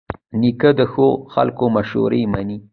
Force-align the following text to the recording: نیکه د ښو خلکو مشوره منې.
نیکه 0.39 0.69
د 0.79 0.81
ښو 0.91 1.07
خلکو 1.33 1.65
مشوره 1.75 2.19
منې. 2.33 2.57